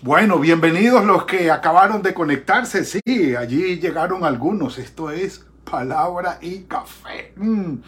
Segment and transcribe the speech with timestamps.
[0.00, 2.84] Bueno, bienvenidos los que acabaron de conectarse.
[2.84, 4.78] Sí, allí llegaron algunos.
[4.78, 7.34] Esto es palabra y café.
[7.34, 7.78] Mm.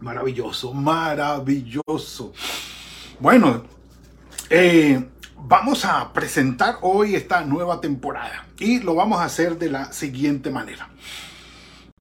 [0.00, 2.34] Maravilloso, maravilloso.
[3.18, 3.64] Bueno,
[4.50, 5.02] eh,
[5.34, 10.50] vamos a presentar hoy esta nueva temporada y lo vamos a hacer de la siguiente
[10.50, 10.90] manera.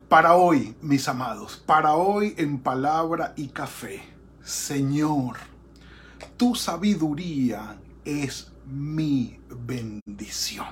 [0.09, 4.03] Para hoy, mis amados, para hoy en palabra y café,
[4.43, 5.37] Señor
[6.37, 10.67] tu sabiduría es mi bendición.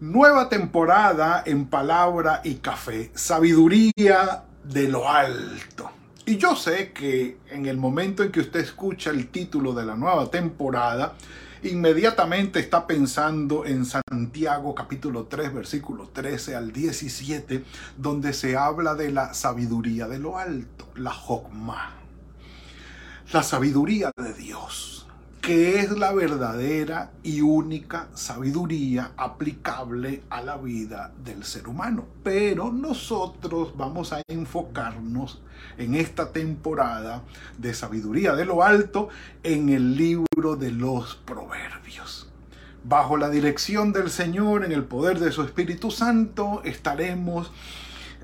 [0.00, 5.90] Nueva temporada en palabra y café, sabiduría de lo alto.
[6.24, 9.96] Y yo sé que en el momento en que usted escucha el título de la
[9.96, 11.14] nueva temporada,
[11.62, 17.64] inmediatamente está pensando en Santiago capítulo 3 versículo 13 al 17,
[17.96, 22.01] donde se habla de la sabiduría de lo alto, la Jokmah
[23.32, 25.06] la sabiduría de Dios,
[25.40, 32.04] que es la verdadera y única sabiduría aplicable a la vida del ser humano.
[32.22, 35.40] Pero nosotros vamos a enfocarnos
[35.78, 37.22] en esta temporada
[37.56, 39.08] de sabiduría de lo alto
[39.42, 42.28] en el libro de los proverbios.
[42.84, 47.50] Bajo la dirección del Señor, en el poder de su Espíritu Santo, estaremos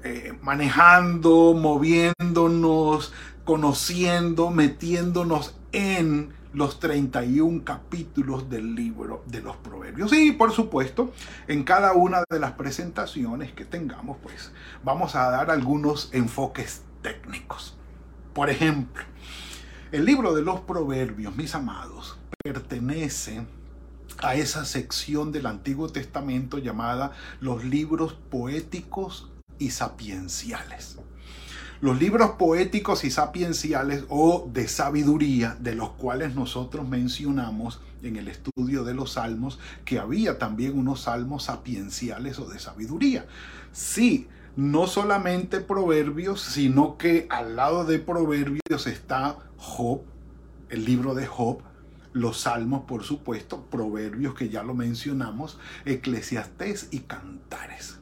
[0.04, 3.12] eh, manejando, moviéndonos,
[3.48, 10.12] conociendo, metiéndonos en los 31 capítulos del libro de los proverbios.
[10.12, 11.14] Y por supuesto,
[11.46, 14.52] en cada una de las presentaciones que tengamos, pues
[14.84, 17.74] vamos a dar algunos enfoques técnicos.
[18.34, 19.02] Por ejemplo,
[19.92, 23.46] el libro de los proverbios, mis amados, pertenece
[24.18, 30.98] a esa sección del Antiguo Testamento llamada los libros poéticos y sapienciales.
[31.80, 38.26] Los libros poéticos y sapienciales o de sabiduría, de los cuales nosotros mencionamos en el
[38.26, 43.26] estudio de los salmos, que había también unos salmos sapienciales o de sabiduría.
[43.70, 50.00] Sí, no solamente proverbios, sino que al lado de proverbios está Job,
[50.70, 51.60] el libro de Job,
[52.12, 57.98] los salmos, por supuesto, proverbios que ya lo mencionamos, eclesiastés y cantares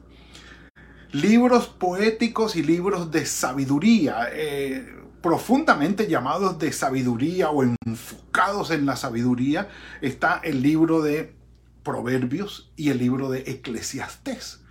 [1.11, 4.85] libros poéticos y libros de sabiduría, eh,
[5.21, 9.69] profundamente llamados de sabiduría o enfocados en la sabiduría,
[10.01, 11.35] está el libro de
[11.83, 14.61] Proverbios y el libro de Eclesiastés,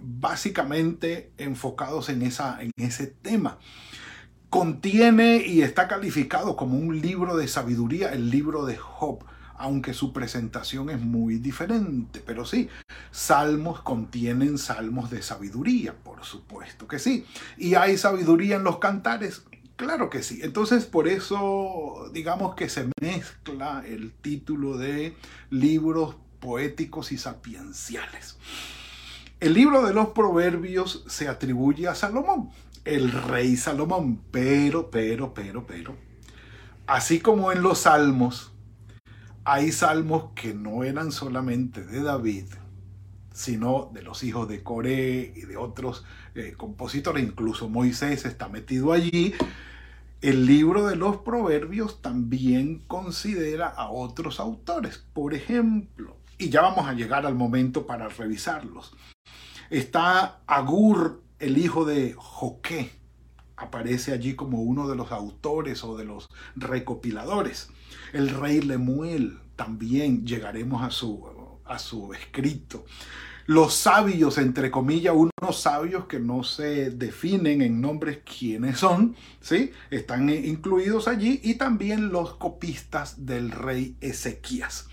[0.00, 3.58] básicamente enfocados en, esa, en ese tema.
[4.48, 9.24] Contiene y está calificado como un libro de sabiduría el libro de Job
[9.62, 12.20] aunque su presentación es muy diferente.
[12.26, 12.68] Pero sí,
[13.12, 17.24] salmos contienen salmos de sabiduría, por supuesto que sí.
[17.56, 19.44] ¿Y hay sabiduría en los cantares?
[19.76, 20.40] Claro que sí.
[20.42, 25.16] Entonces, por eso, digamos que se mezcla el título de
[25.50, 28.38] libros poéticos y sapienciales.
[29.38, 32.50] El libro de los proverbios se atribuye a Salomón,
[32.84, 35.96] el rey Salomón, pero, pero, pero, pero,
[36.88, 38.51] así como en los salmos,
[39.44, 42.46] hay salmos que no eran solamente de David,
[43.32, 46.04] sino de los hijos de Coré y de otros
[46.34, 49.34] eh, compositores, incluso Moisés está metido allí.
[50.20, 56.86] El libro de los proverbios también considera a otros autores, por ejemplo, y ya vamos
[56.86, 58.94] a llegar al momento para revisarlos.
[59.70, 62.92] Está Agur, el hijo de Joqué,
[63.62, 67.70] aparece allí como uno de los autores o de los recopiladores
[68.12, 71.24] el rey Lemuel, también llegaremos a su,
[71.64, 72.84] a su escrito.
[73.46, 79.72] Los sabios, entre comillas, unos sabios que no se definen en nombres quiénes son, ¿sí?
[79.90, 84.86] Están incluidos allí y también los copistas del rey Ezequías.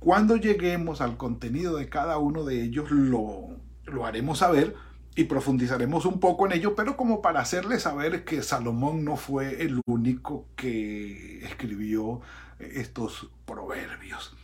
[0.00, 3.50] Cuando lleguemos al contenido de cada uno de ellos, lo,
[3.84, 4.74] lo haremos saber
[5.20, 9.62] y profundizaremos un poco en ello, pero como para hacerles saber que Salomón no fue
[9.62, 12.22] el único que escribió
[12.58, 14.34] estos proverbios.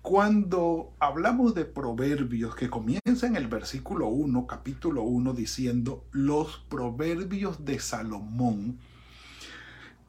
[0.00, 7.66] Cuando hablamos de proverbios que comienza en el versículo 1, capítulo 1, diciendo los proverbios
[7.66, 8.78] de Salomón,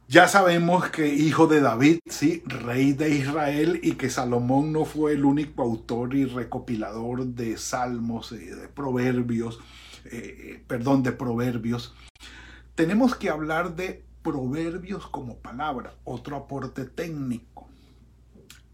[0.07, 5.13] Ya sabemos que hijo de David, sí, rey de Israel, y que Salomón no fue
[5.13, 9.59] el único autor y recopilador de salmos, eh, de proverbios,
[10.05, 11.93] eh, perdón, de proverbios.
[12.75, 17.67] Tenemos que hablar de proverbios como palabra, otro aporte técnico.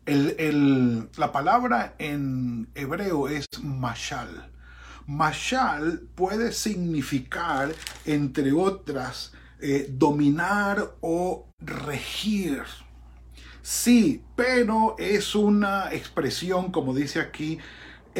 [0.06, 4.52] la palabra en hebreo es mashal.
[5.06, 7.74] Mashal puede significar,
[8.06, 12.64] entre otras, eh, dominar o regir.
[13.62, 17.60] Sí, pero es una expresión, como dice aquí,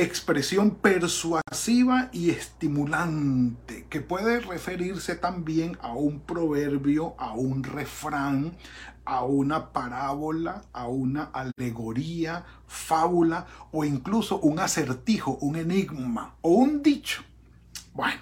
[0.02, 8.56] expresión persuasiva y estimulante, que puede referirse también a un proverbio, a un refrán,
[9.06, 16.82] a una parábola, a una alegoría, fábula o incluso un acertijo, un enigma o un
[16.82, 17.24] dicho.
[17.94, 18.22] Bueno,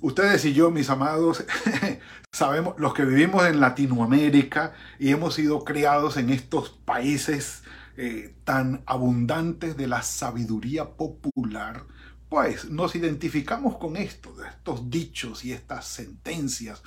[0.00, 1.44] ustedes y yo, mis amados,
[2.32, 7.62] sabemos, los que vivimos en Latinoamérica y hemos sido criados en estos países
[7.96, 11.84] eh, tan abundantes de la sabiduría popular,
[12.28, 16.82] pues nos identificamos con esto, estos dichos y estas sentencias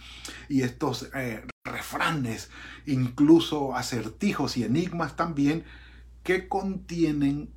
[0.50, 2.50] y estos eh, refranes,
[2.88, 5.64] incluso acertijos y enigmas también,
[6.24, 7.54] que contienen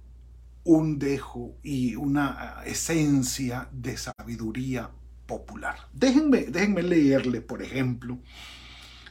[0.64, 4.90] un dejo y una eh, esencia de sabiduría
[5.24, 5.88] popular.
[5.94, 8.18] Déjenme, déjenme leerle, por ejemplo,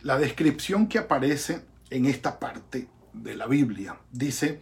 [0.03, 2.87] la descripción que aparece en esta parte
[3.21, 3.97] de la Biblia.
[4.11, 4.61] Dice,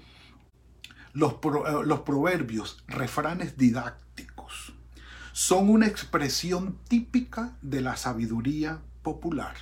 [1.13, 4.73] los, eh, los proverbios, refranes didácticos,
[5.31, 9.55] son una expresión típica de la sabiduría popular,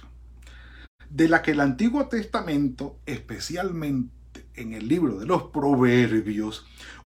[1.10, 6.66] de la que el Antiguo Testamento, especialmente en el libro de los proverbios,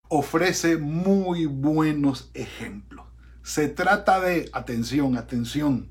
[0.09, 3.05] ofrece muy buenos ejemplos.
[3.43, 5.89] Se trata de, atención, atención,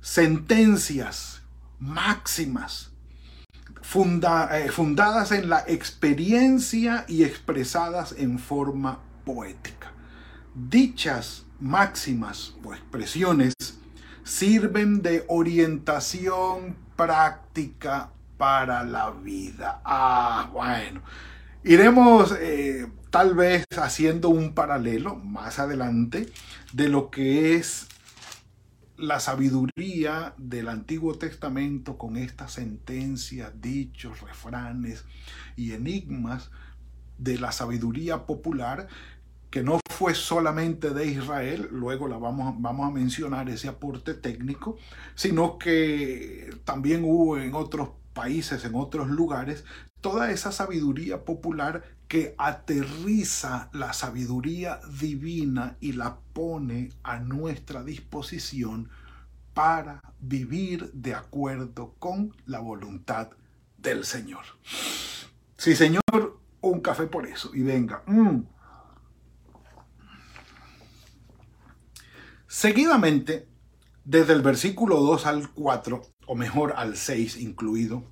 [0.00, 1.42] sentencias,
[1.78, 2.93] máximas,
[3.96, 9.92] eh, fundadas en la experiencia y expresadas en forma poética.
[10.54, 13.54] Dichas máximas o expresiones
[14.24, 19.80] sirven de orientación práctica para la vida.
[19.84, 21.00] Ah, bueno.
[21.62, 26.28] Iremos eh, tal vez haciendo un paralelo más adelante
[26.72, 27.86] de lo que es
[29.06, 35.04] la sabiduría del Antiguo Testamento con estas sentencias, dichos, refranes
[35.56, 36.50] y enigmas
[37.18, 38.88] de la sabiduría popular
[39.50, 44.78] que no fue solamente de Israel, luego la vamos, vamos a mencionar ese aporte técnico,
[45.14, 49.64] sino que también hubo en otros países, en otros lugares,
[50.00, 58.88] toda esa sabiduría popular que aterriza la sabiduría divina y la pone a nuestra disposición
[59.52, 63.30] para vivir de acuerdo con la voluntad
[63.78, 64.44] del Señor.
[65.56, 68.02] Sí, Señor, un café por eso y venga.
[68.06, 68.42] Mm.
[72.46, 73.48] Seguidamente,
[74.04, 78.04] desde el versículo 2 al 4, o mejor al 6 incluido,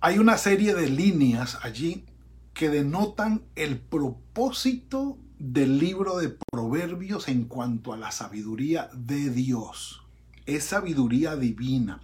[0.00, 2.04] hay una serie de líneas allí
[2.52, 10.02] que denotan el propósito del libro de Proverbios en cuanto a la sabiduría de Dios.
[10.46, 12.00] Es sabiduría divina.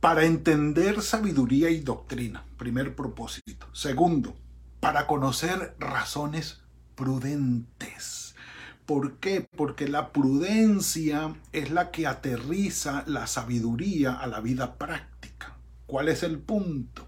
[0.00, 3.66] Para entender sabiduría y doctrina, primer propósito.
[3.72, 4.36] Segundo,
[4.80, 6.60] para conocer razones
[6.94, 8.31] prudentes.
[8.86, 9.46] ¿Por qué?
[9.56, 15.56] Porque la prudencia es la que aterriza la sabiduría a la vida práctica.
[15.86, 17.06] ¿Cuál es el punto?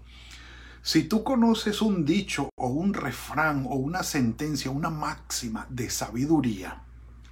[0.81, 6.83] Si tú conoces un dicho o un refrán o una sentencia, una máxima de sabiduría,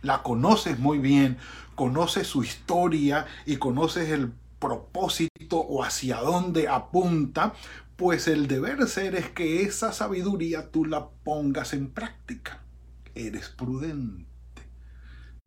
[0.02, 1.38] la conoces muy bien,
[1.76, 7.54] conoces su historia y conoces el propósito o hacia dónde apunta,
[7.96, 12.64] pues el deber ser es que esa sabiduría tú la pongas en práctica.
[13.16, 14.33] Eres prudente.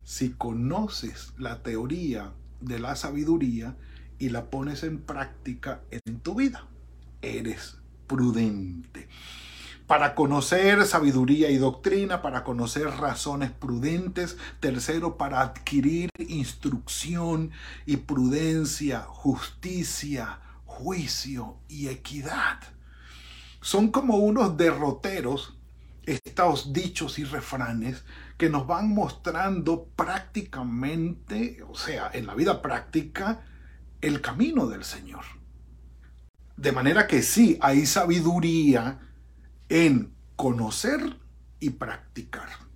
[0.07, 3.75] Si conoces la teoría de la sabiduría
[4.17, 6.65] y la pones en práctica en tu vida,
[7.21, 7.75] eres
[8.07, 9.09] prudente.
[9.85, 14.37] Para conocer sabiduría y doctrina, para conocer razones prudentes.
[14.61, 17.51] Tercero, para adquirir instrucción
[17.85, 22.59] y prudencia, justicia, juicio y equidad.
[23.59, 25.57] Son como unos derroteros
[26.05, 28.05] estos dichos y refranes
[28.37, 33.41] que nos van mostrando prácticamente, o sea, en la vida práctica,
[34.01, 35.25] el camino del Señor.
[36.55, 38.99] De manera que sí, hay sabiduría
[39.69, 41.17] en conocer
[41.59, 42.66] y practicar.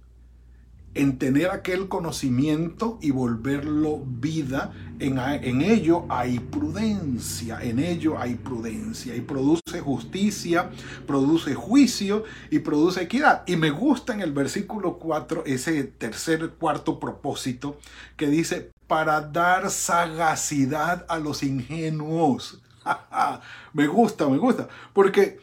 [0.94, 8.36] En tener aquel conocimiento y volverlo vida, en, en, ello hay prudencia, en ello hay
[8.36, 10.70] prudencia y produce justicia,
[11.08, 13.44] produce juicio y produce equidad.
[13.48, 17.78] Y me gusta en el versículo 4 ese tercer, cuarto propósito
[18.18, 22.62] que dice, para dar sagacidad a los ingenuos.
[23.74, 25.40] me gusta, me gusta, porque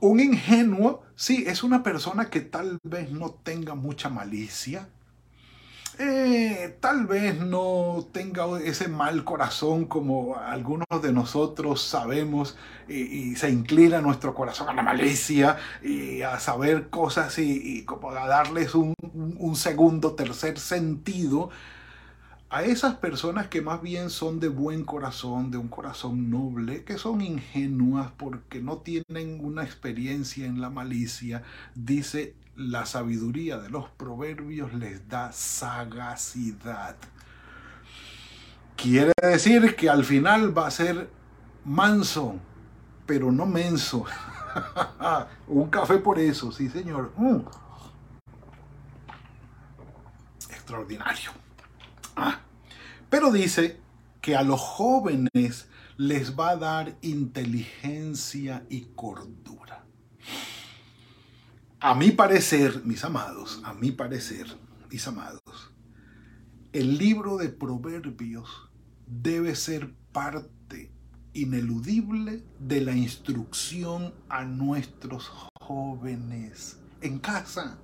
[0.00, 4.88] un ingenuo, sí, es una persona que tal vez no tenga mucha malicia,
[6.00, 12.56] eh, tal vez no tenga ese mal corazón como algunos de nosotros sabemos
[12.88, 18.28] y, se inclina nuestro corazón a la malicia y a saber cosas y, como a
[18.28, 21.50] darles un, un segundo, tercer sentido
[22.50, 26.96] a esas personas que más bien son de buen corazón, de un corazón noble, que
[26.96, 31.42] son ingenuas porque no tienen una experiencia en la malicia,
[31.74, 36.96] dice la sabiduría de los proverbios les da sagacidad.
[38.76, 41.10] Quiere decir que al final va a ser
[41.64, 42.36] manso,
[43.06, 44.04] pero no menso.
[45.48, 47.12] un café por eso, sí señor.
[47.16, 47.40] Mm.
[50.50, 51.37] Extraordinario.
[53.10, 53.78] Pero dice
[54.20, 59.84] que a los jóvenes les va a dar inteligencia y cordura.
[61.80, 64.46] A mi parecer, mis amados, a mi parecer,
[64.90, 65.72] mis amados,
[66.72, 68.70] el libro de Proverbios
[69.06, 70.92] debe ser parte
[71.32, 77.78] ineludible de la instrucción a nuestros jóvenes en casa.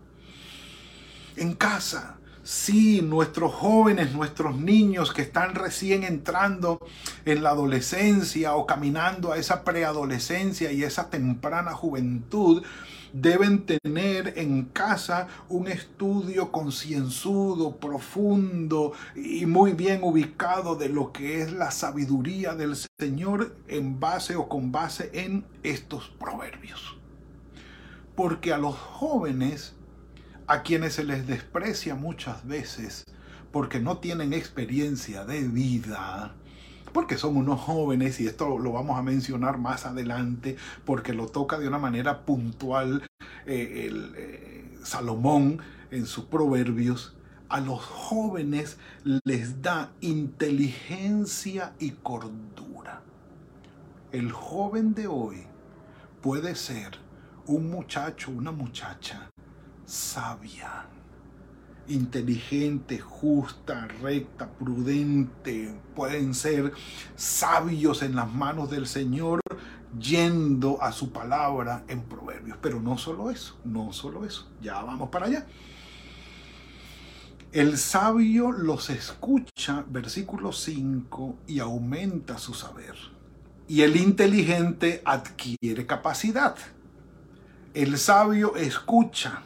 [1.36, 2.18] En casa.
[2.44, 6.78] Sí, nuestros jóvenes, nuestros niños que están recién entrando
[7.24, 12.62] en la adolescencia o caminando a esa preadolescencia y esa temprana juventud,
[13.14, 21.40] deben tener en casa un estudio concienzudo, profundo y muy bien ubicado de lo que
[21.40, 26.98] es la sabiduría del Señor en base o con base en estos proverbios.
[28.14, 29.74] Porque a los jóvenes
[30.46, 33.04] a quienes se les desprecia muchas veces
[33.54, 36.34] porque no tienen experiencia de vida,
[36.92, 41.58] porque son unos jóvenes, y esto lo vamos a mencionar más adelante, porque lo toca
[41.58, 43.06] de una manera puntual
[43.46, 45.60] eh, el, eh, Salomón
[45.92, 47.16] en sus proverbios,
[47.48, 48.78] a los jóvenes
[49.24, 53.02] les da inteligencia y cordura.
[54.10, 55.44] El joven de hoy
[56.20, 56.98] puede ser
[57.46, 59.30] un muchacho, una muchacha
[59.86, 60.86] sabia,
[61.88, 65.74] inteligente, justa, recta, prudente.
[65.94, 66.72] Pueden ser
[67.16, 69.40] sabios en las manos del Señor
[69.98, 72.58] yendo a su palabra en proverbios.
[72.60, 74.50] Pero no solo eso, no solo eso.
[74.60, 75.46] Ya vamos para allá.
[77.52, 82.96] El sabio los escucha, versículo 5, y aumenta su saber.
[83.68, 86.56] Y el inteligente adquiere capacidad.
[87.72, 89.42] El sabio escucha,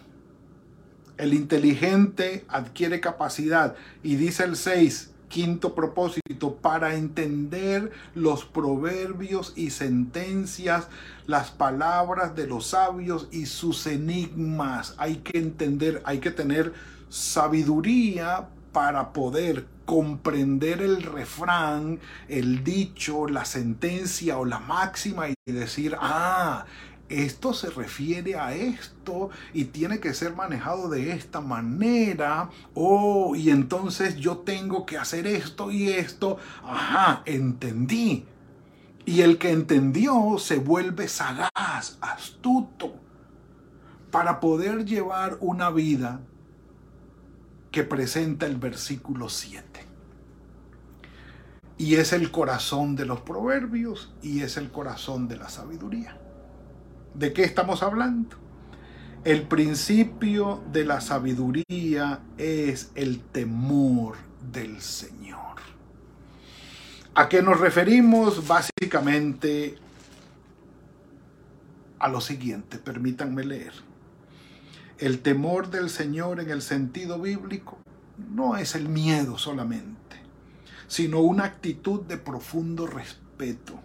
[1.18, 3.74] el inteligente adquiere capacidad.
[4.02, 10.88] Y dice el 6, quinto propósito, para entender los proverbios y sentencias,
[11.26, 14.94] las palabras de los sabios y sus enigmas.
[14.98, 16.72] Hay que entender, hay que tener
[17.08, 21.98] sabiduría para poder comprender el refrán,
[22.28, 26.66] el dicho, la sentencia o la máxima y decir, ah,
[27.08, 32.50] esto se refiere a esto y tiene que ser manejado de esta manera.
[32.74, 36.38] Oh, y entonces yo tengo que hacer esto y esto.
[36.62, 38.26] Ajá, entendí.
[39.06, 42.94] Y el que entendió se vuelve sagaz, astuto,
[44.10, 46.20] para poder llevar una vida
[47.70, 49.86] que presenta el versículo 7.
[51.78, 56.17] Y es el corazón de los proverbios y es el corazón de la sabiduría.
[57.18, 58.36] ¿De qué estamos hablando?
[59.24, 64.14] El principio de la sabiduría es el temor
[64.52, 65.56] del Señor.
[67.16, 68.46] ¿A qué nos referimos?
[68.46, 69.74] Básicamente
[71.98, 73.72] a lo siguiente, permítanme leer.
[74.98, 77.78] El temor del Señor en el sentido bíblico
[78.30, 80.22] no es el miedo solamente,
[80.86, 83.80] sino una actitud de profundo respeto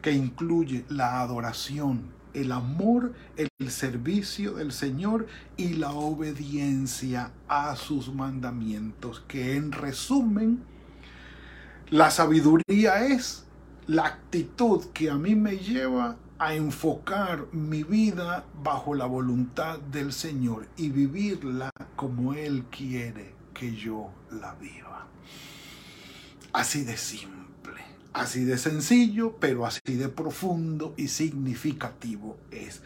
[0.00, 8.12] que incluye la adoración, el amor, el servicio del Señor y la obediencia a sus
[8.12, 10.62] mandamientos, que en resumen,
[11.90, 13.44] la sabiduría es
[13.86, 20.12] la actitud que a mí me lleva a enfocar mi vida bajo la voluntad del
[20.12, 25.06] Señor y vivirla como Él quiere que yo la viva.
[26.52, 27.82] Así de simple,
[28.12, 32.82] así de sencillo, pero así de profundo y significativo es.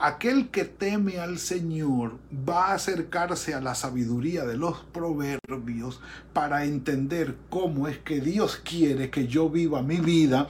[0.00, 6.00] Aquel que teme al Señor va a acercarse a la sabiduría de los proverbios
[6.32, 10.48] para entender cómo es que Dios quiere que yo viva mi vida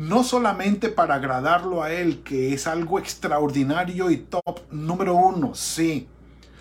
[0.00, 6.08] no solamente para agradarlo a Él, que es algo extraordinario y top número uno, sí,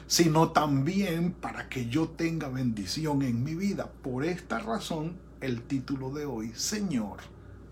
[0.08, 3.90] sino también para que yo tenga bendición en mi vida.
[4.04, 7.18] Por esta razón, el título de hoy, Señor,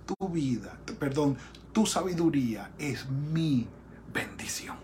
[0.05, 1.37] tu vida, perdón,
[1.73, 3.67] tu sabiduría es mi
[4.13, 4.77] bendición.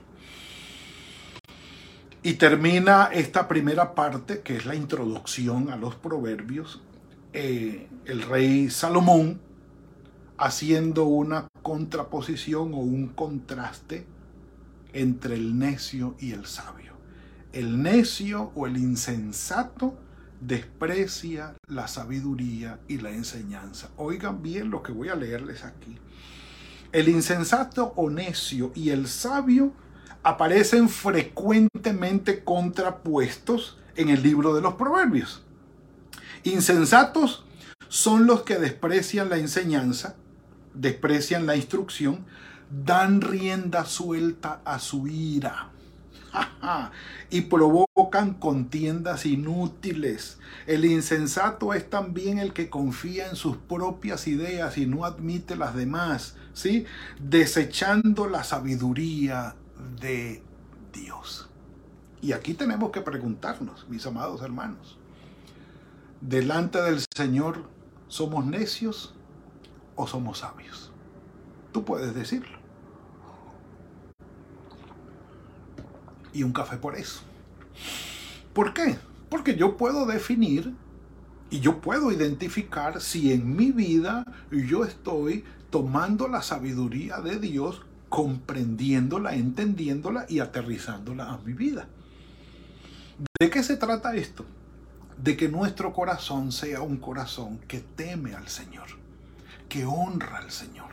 [2.21, 6.81] Y termina esta primera parte, que es la introducción a los proverbios,
[7.33, 9.41] eh, el rey Salomón
[10.37, 14.05] haciendo una contraposición o un contraste
[14.93, 16.93] entre el necio y el sabio.
[17.51, 19.97] El necio o el insensato
[20.47, 23.89] desprecia la sabiduría y la enseñanza.
[23.97, 25.97] Oigan bien lo que voy a leerles aquí.
[26.91, 29.73] El insensato o necio y el sabio
[30.21, 35.43] aparecen frecuentemente contrapuestos en el libro de los proverbios.
[36.43, 37.45] Insensatos
[37.87, 40.15] son los que desprecian la enseñanza
[40.73, 42.25] desprecian la instrucción,
[42.69, 45.72] dan rienda suelta a su ira
[47.29, 50.39] y provocan contiendas inútiles.
[50.67, 55.75] El insensato es también el que confía en sus propias ideas y no admite las
[55.75, 56.85] demás, ¿sí?
[57.19, 59.55] Desechando la sabiduría
[59.99, 60.43] de
[60.93, 61.49] Dios.
[62.21, 64.97] Y aquí tenemos que preguntarnos, mis amados hermanos,
[66.21, 67.69] delante del Señor,
[68.07, 69.13] ¿somos necios
[69.95, 70.91] o somos sabios?
[71.73, 72.62] Tú puedes decirlo.
[76.33, 77.21] Y un café por eso.
[78.53, 78.97] ¿Por qué?
[79.29, 80.73] Porque yo puedo definir
[81.49, 87.81] y yo puedo identificar si en mi vida yo estoy tomando la sabiduría de Dios,
[88.09, 91.87] comprendiéndola, entendiéndola y aterrizándola a mi vida.
[93.39, 94.45] ¿De qué se trata esto?
[95.17, 99.03] De que nuestro corazón sea un corazón que teme al Señor
[99.73, 100.92] que honra al Señor.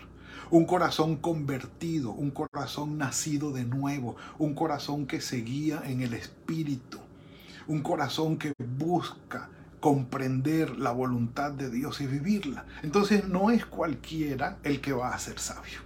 [0.50, 6.14] Un corazón convertido, un corazón nacido de nuevo, un corazón que se guía en el
[6.14, 6.98] Espíritu,
[7.66, 9.48] un corazón que busca
[9.80, 12.66] comprender la voluntad de Dios y vivirla.
[12.82, 15.80] Entonces no es cualquiera el que va a ser sabio.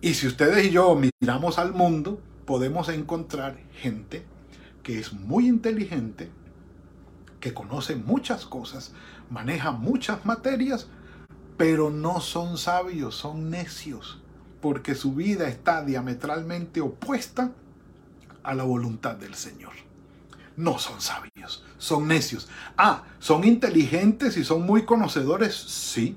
[0.00, 4.24] Y si ustedes y yo miramos al mundo, podemos encontrar gente
[4.82, 6.30] que es muy inteligente,
[7.40, 8.92] que conoce muchas cosas,
[9.30, 10.88] maneja muchas materias,
[11.56, 14.20] pero no son sabios, son necios,
[14.60, 17.52] porque su vida está diametralmente opuesta
[18.42, 19.72] a la voluntad del Señor.
[20.56, 22.48] No son sabios, son necios.
[22.76, 26.16] Ah, son inteligentes y son muy conocedores, sí,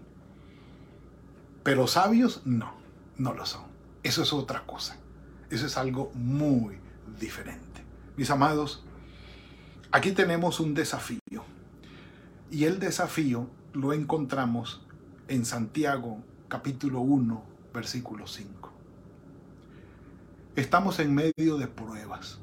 [1.63, 2.73] pero sabios no,
[3.17, 3.63] no lo son.
[4.03, 4.97] Eso es otra cosa.
[5.49, 6.77] Eso es algo muy
[7.19, 7.83] diferente.
[8.15, 8.83] Mis amados,
[9.91, 11.19] aquí tenemos un desafío.
[12.51, 14.81] Y el desafío lo encontramos
[15.29, 18.73] en Santiago capítulo 1, versículo 5.
[20.55, 22.39] Estamos en medio de pruebas.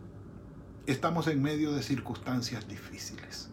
[0.87, 3.51] Estamos en medio de circunstancias difíciles.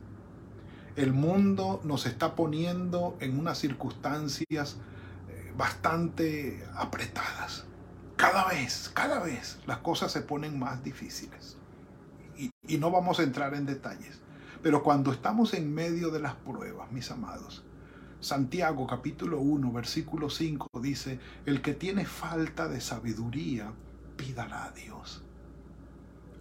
[0.95, 4.77] El mundo nos está poniendo en unas circunstancias
[5.29, 7.65] eh, bastante apretadas.
[8.15, 11.57] Cada vez, cada vez las cosas se ponen más difíciles.
[12.37, 14.21] Y, y no vamos a entrar en detalles.
[14.61, 17.63] Pero cuando estamos en medio de las pruebas, mis amados,
[18.23, 23.73] Santiago capítulo 1 versículo 5 dice, el que tiene falta de sabiduría,
[24.15, 25.21] pídala a Dios,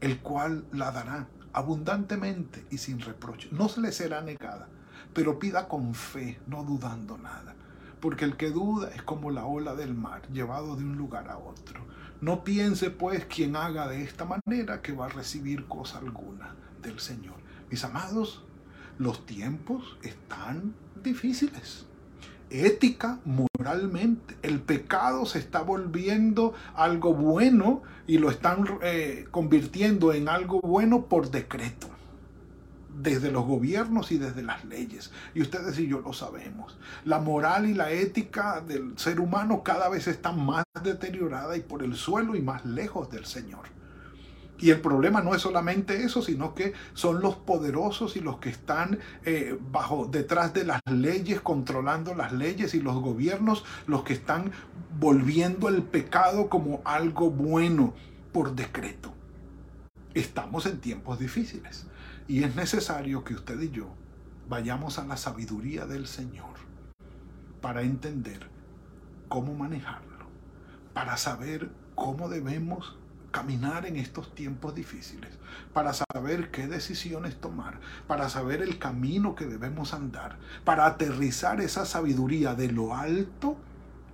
[0.01, 3.49] el cual la dará abundantemente y sin reproche.
[3.51, 4.69] No se le será negada,
[5.13, 7.57] pero pida con fe, no dudando nada.
[7.99, 11.39] Porque el que duda es como la ola del mar, llevado de un lugar a
[11.39, 11.85] otro.
[12.21, 17.01] No piense pues quien haga de esta manera que va a recibir cosa alguna del
[17.01, 17.39] Señor.
[17.71, 18.45] Mis amados,
[18.99, 21.87] los tiempos están difíciles.
[22.51, 24.37] Ética, moralmente.
[24.43, 31.07] El pecado se está volviendo algo bueno y lo están eh, convirtiendo en algo bueno
[31.07, 31.89] por decreto.
[32.95, 35.13] Desde los gobiernos y desde las leyes.
[35.35, 36.79] Y ustedes y yo lo sabemos.
[37.07, 41.83] La moral y la ética del ser humano cada vez están más deteriorada y por
[41.83, 43.82] el suelo y más lejos del Señor.
[44.63, 48.49] Y el problema no es solamente eso, sino que son los poderosos y los que
[48.49, 54.13] están eh, bajo detrás de las leyes, controlando las leyes y los gobiernos, los que
[54.13, 54.53] están
[55.01, 57.93] volviendo el pecado como algo bueno
[58.33, 59.13] por decreto.
[60.15, 61.89] Estamos en tiempos difíciles
[62.29, 63.89] y es necesario que usted y yo
[64.49, 66.55] vayamos a la sabiduría del Señor
[67.61, 68.49] para entender
[69.29, 70.27] cómo manejarlo,
[70.95, 72.97] para saber cómo debemos
[73.33, 75.31] caminar en estos tiempos difíciles,
[75.73, 81.85] para saber qué decisiones tomar, para saber el camino que debemos andar, para aterrizar esa
[81.85, 83.57] sabiduría de lo alto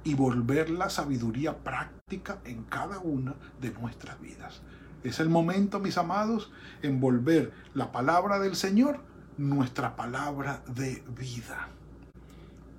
[0.04, 4.62] y volver la sabiduría práctica en cada una de nuestras vidas.
[5.04, 6.50] Es el momento, mis amados,
[6.82, 9.00] en volver la palabra del Señor
[9.36, 11.68] nuestra palabra de vida.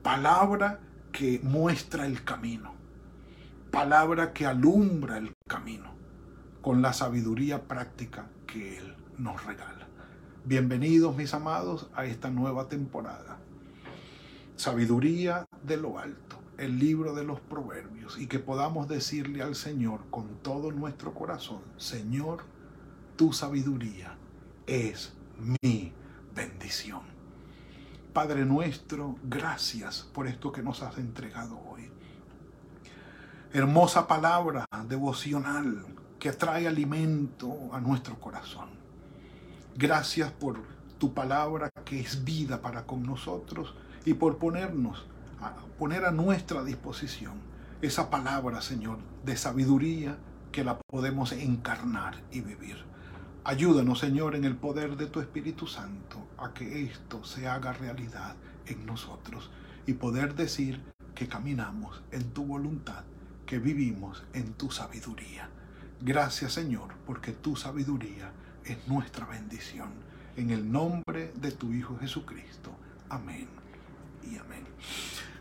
[0.01, 0.79] Palabra
[1.11, 2.73] que muestra el camino.
[3.71, 5.98] Palabra que alumbra el camino
[6.61, 9.87] con la sabiduría práctica que Él nos regala.
[10.43, 13.37] Bienvenidos mis amados a esta nueva temporada.
[14.57, 20.01] Sabiduría de lo alto, el libro de los proverbios y que podamos decirle al Señor
[20.09, 22.43] con todo nuestro corazón, Señor,
[23.15, 24.17] tu sabiduría
[24.67, 25.13] es
[25.61, 25.93] mi
[26.35, 27.01] bendición.
[28.11, 31.89] Padre nuestro, gracias por esto que nos has entregado hoy.
[33.53, 35.85] Hermosa palabra devocional
[36.19, 38.69] que trae alimento a nuestro corazón.
[39.75, 40.59] Gracias por
[40.97, 45.05] tu palabra que es vida para con nosotros y por ponernos,
[45.41, 47.35] a poner a nuestra disposición
[47.81, 50.17] esa palabra, Señor, de sabiduría
[50.51, 52.83] que la podemos encarnar y vivir.
[53.45, 58.35] Ayúdanos, Señor, en el poder de tu Espíritu Santo a que esto se haga realidad
[58.65, 59.49] en nosotros
[59.87, 60.83] y poder decir
[61.15, 63.05] que caminamos en tu voluntad,
[63.45, 65.49] que vivimos en tu sabiduría.
[66.01, 68.31] Gracias Señor, porque tu sabiduría
[68.63, 69.89] es nuestra bendición.
[70.37, 72.71] En el nombre de tu Hijo Jesucristo.
[73.09, 73.47] Amén
[74.23, 74.63] y amén.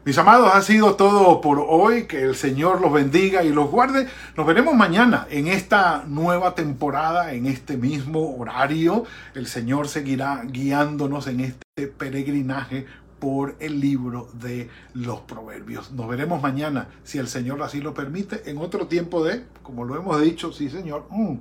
[0.05, 2.07] Mis amados, ha sido todo por hoy.
[2.07, 4.09] Que el Señor los bendiga y los guarde.
[4.37, 9.05] Nos veremos mañana en esta nueva temporada, en este mismo horario.
[9.35, 12.87] El Señor seguirá guiándonos en este peregrinaje
[13.19, 15.93] por el libro de los proverbios.
[15.93, 19.97] Nos veremos mañana, si el Señor así lo permite, en otro tiempo de, como lo
[19.97, 21.37] hemos dicho, sí Señor, mm,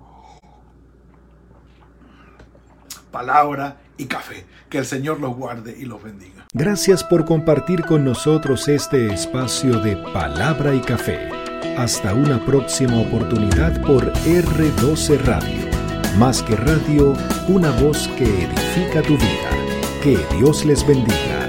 [3.11, 4.45] palabra y café.
[4.69, 6.45] Que el Señor los guarde y los bendiga.
[6.53, 11.29] Gracias por compartir con nosotros este espacio de palabra y café.
[11.77, 15.67] Hasta una próxima oportunidad por R12 Radio.
[16.17, 17.13] Más que radio,
[17.47, 19.49] una voz que edifica tu vida.
[20.01, 21.46] Que Dios les bendiga.